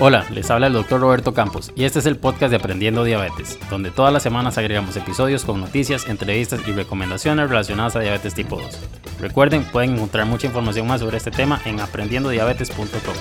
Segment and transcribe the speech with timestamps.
[0.00, 3.58] Hola, les habla el doctor Roberto Campos y este es el podcast de Aprendiendo Diabetes,
[3.68, 8.60] donde todas las semanas agregamos episodios con noticias, entrevistas y recomendaciones relacionadas a diabetes tipo
[8.60, 8.78] 2.
[9.18, 13.14] Recuerden, pueden encontrar mucha información más sobre este tema en aprendiendodiabetes.com.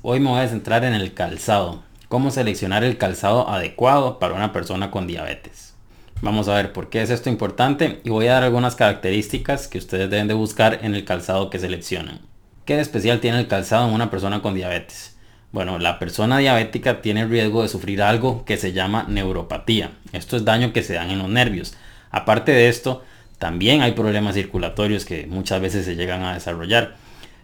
[0.00, 4.54] Hoy me voy a centrar en el calzado, cómo seleccionar el calzado adecuado para una
[4.54, 5.74] persona con diabetes.
[6.22, 9.76] Vamos a ver por qué es esto importante y voy a dar algunas características que
[9.76, 12.30] ustedes deben de buscar en el calzado que seleccionan.
[12.64, 15.16] ¿Qué especial tiene el calzado en una persona con diabetes?
[15.52, 19.92] Bueno, la persona diabética tiene riesgo de sufrir algo que se llama neuropatía.
[20.12, 21.74] Esto es daño que se dan en los nervios.
[22.10, 23.02] Aparte de esto,
[23.38, 26.96] también hay problemas circulatorios que muchas veces se llegan a desarrollar.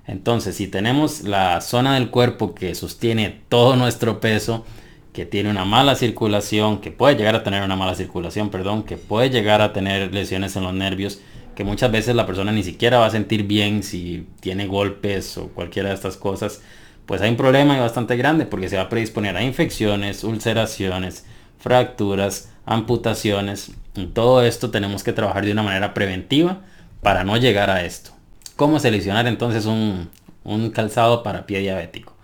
[0.06, 4.64] Entonces, si tenemos la zona del cuerpo que sostiene todo nuestro peso,
[5.12, 8.98] que tiene una mala circulación, que puede llegar a tener una mala circulación, perdón, que
[8.98, 11.20] puede llegar a tener lesiones en los nervios,
[11.56, 15.48] que muchas veces la persona ni siquiera va a sentir bien si tiene golpes o
[15.48, 16.60] cualquiera de estas cosas,
[17.06, 21.24] pues hay un problema bastante grande porque se va a predisponer a infecciones, ulceraciones,
[21.58, 23.72] fracturas, amputaciones.
[24.12, 26.60] Todo esto tenemos que trabajar de una manera preventiva
[27.02, 28.10] para no llegar a esto.
[28.56, 30.10] ¿Cómo seleccionar entonces un,
[30.44, 32.14] un calzado para pie diabético?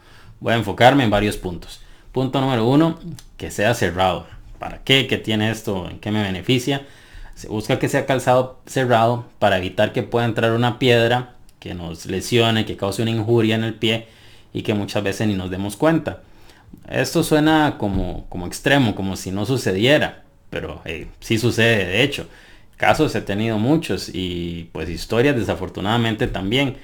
[0.41, 1.80] Voy a enfocarme en varios puntos.
[2.12, 2.98] Punto número uno,
[3.38, 4.27] que sea cerrado.
[4.58, 5.06] ¿Para qué?
[5.06, 5.88] ¿Qué tiene esto?
[5.88, 6.86] ¿En qué me beneficia?
[7.34, 12.06] Se busca que sea calzado cerrado para evitar que pueda entrar una piedra que nos
[12.06, 14.08] lesione, que cause una injuria en el pie
[14.52, 16.22] y que muchas veces ni nos demos cuenta.
[16.88, 22.27] Esto suena como, como extremo, como si no sucediera, pero eh, sí sucede de hecho.
[22.77, 26.77] Casos he tenido muchos y pues historias desafortunadamente también.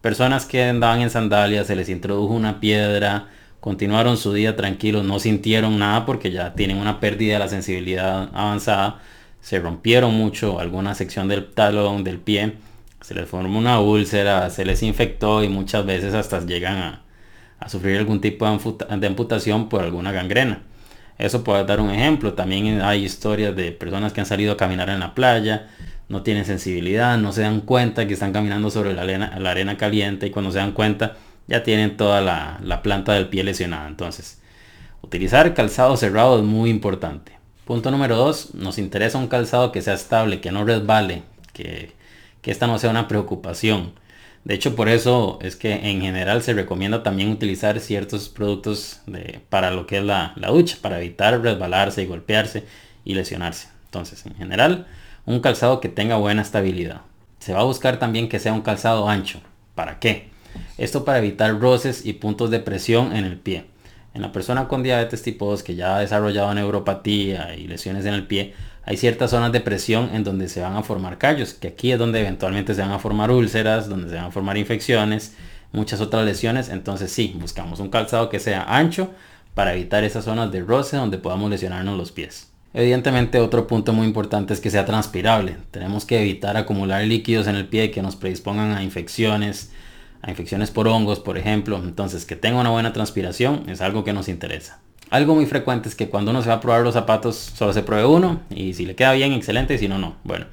[0.00, 3.28] Personas que andaban en sandalias, se les introdujo una piedra,
[3.58, 8.30] continuaron su día tranquilos, no sintieron nada porque ya tienen una pérdida de la sensibilidad
[8.32, 9.00] avanzada
[9.40, 12.54] se rompieron mucho alguna sección del talón, del pie,
[13.00, 17.98] se les formó una úlcera, se les infectó y muchas veces hasta llegan a, sufrir
[17.98, 20.62] algún tipo de, amputación por alguna gangrena.
[21.18, 22.32] Eso puede dar un ejemplo.
[22.32, 25.68] También hay historias de personas que han salido a caminar en la playa,
[26.08, 30.30] no tienen sensibilidad, no se dan cuenta que están caminando sobre la arena, caliente y
[30.30, 31.16] cuando se dan cuenta
[31.48, 33.88] ya tienen toda la, la planta del pie lesionada.
[33.88, 34.40] Entonces,
[35.02, 37.39] utilizar calzado cerrado es muy importante.
[37.70, 41.22] Punto número dos, nos interesa un calzado que sea estable, que no resbale,
[41.52, 41.92] que,
[42.42, 43.92] que esta no sea una preocupación.
[44.42, 49.02] De hecho, por eso es que en general se recomienda también utilizar ciertos productos
[49.50, 52.64] para lo que es la, la, ducha, para evitar resbalarse y golpearse
[53.04, 53.68] y lesionarse.
[53.84, 54.88] Entonces, en general,
[55.24, 57.02] un calzado que tenga buena estabilidad.
[57.38, 59.42] Se va a buscar también que sea un calzado ancho.
[59.76, 60.28] ¿Para qué?
[60.76, 63.66] Esto para evitar roces y puntos de presión en el pie.
[64.12, 68.14] En la persona con diabetes tipo 2 que ya ha desarrollado neuropatía y lesiones en
[68.14, 68.54] el pie,
[68.84, 71.98] hay ciertas zonas de presión en donde se van a formar callos, que aquí es
[71.98, 75.36] donde eventualmente se van a formar úlceras, donde se van a formar infecciones,
[75.72, 76.68] muchas otras lesiones.
[76.68, 79.10] Entonces sí, buscamos un calzado que sea ancho
[79.54, 82.50] para evitar esas zonas de roce donde podamos lesionarnos los pies.
[82.72, 85.56] Evidentemente otro punto muy importante es que sea transpirable.
[85.70, 89.72] Tenemos que evitar acumular líquidos en el pie que nos predispongan a infecciones,
[90.22, 91.76] a infecciones por hongos, por ejemplo.
[91.82, 94.80] Entonces, que tenga una buena transpiración es algo que nos interesa.
[95.10, 97.82] Algo muy frecuente es que cuando uno se va a probar los zapatos, solo se
[97.82, 100.14] pruebe uno y si le queda bien, excelente, y si no, no.
[100.22, 100.46] Bueno,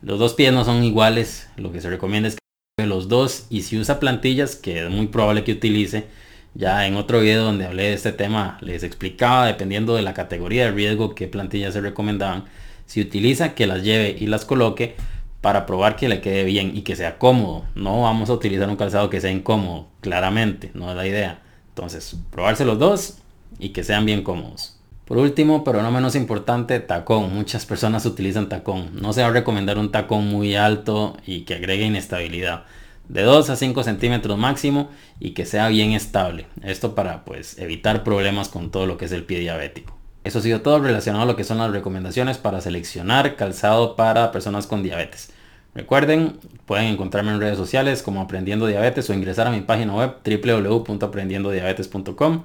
[0.00, 2.38] los dos pies no son iguales, lo que se recomienda es
[2.78, 6.06] que los dos y si usa plantillas, que es muy probable que utilice,
[6.54, 10.64] ya en otro video donde hablé de este tema les explicaba dependiendo de la categoría
[10.64, 12.44] de riesgo qué plantillas se recomendaban.
[12.86, 14.96] Si utiliza que las lleve y las coloque
[15.40, 17.64] para probar que le quede bien y que sea cómodo.
[17.74, 21.42] No vamos a utilizar un calzado que sea incómodo, claramente, no es la idea.
[21.70, 23.18] Entonces, probarse los dos
[23.58, 24.78] y que sean bien cómodos.
[25.04, 27.32] Por último, pero no menos importante, tacón.
[27.32, 28.90] Muchas personas utilizan tacón.
[29.00, 32.64] No se va a recomendar un tacón muy alto y que agregue inestabilidad.
[33.08, 36.46] De 2 a 5 centímetros máximo y que sea bien estable.
[36.62, 39.97] Esto para pues evitar problemas con todo lo que es el pie diabético.
[40.28, 44.30] Eso ha sido todo relacionado a lo que son las recomendaciones para seleccionar calzado para
[44.30, 45.30] personas con diabetes.
[45.74, 50.16] Recuerden, pueden encontrarme en redes sociales como Aprendiendo Diabetes o ingresar a mi página web
[50.22, 52.44] www.aprendiendodiabetes.com.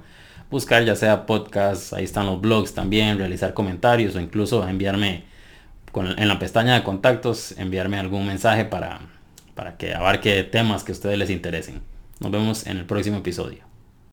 [0.50, 5.24] Buscar ya sea podcasts, ahí están los blogs también, realizar comentarios o incluso enviarme
[5.94, 9.00] en la pestaña de contactos, enviarme algún mensaje para,
[9.54, 11.82] para que abarque temas que a ustedes les interesen.
[12.18, 13.73] Nos vemos en el próximo episodio.